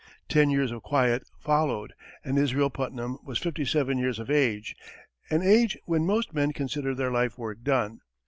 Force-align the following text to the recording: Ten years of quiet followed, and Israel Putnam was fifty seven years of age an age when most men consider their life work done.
Ten 0.27 0.49
years 0.49 0.71
of 0.71 0.81
quiet 0.81 1.21
followed, 1.37 1.93
and 2.25 2.39
Israel 2.39 2.71
Putnam 2.71 3.19
was 3.23 3.37
fifty 3.37 3.63
seven 3.63 3.99
years 3.99 4.17
of 4.17 4.31
age 4.31 4.75
an 5.29 5.43
age 5.43 5.77
when 5.85 6.07
most 6.07 6.33
men 6.33 6.53
consider 6.53 6.95
their 6.95 7.11
life 7.11 7.37
work 7.37 7.61
done. 7.63 7.99